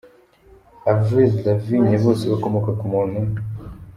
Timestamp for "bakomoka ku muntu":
2.31-3.15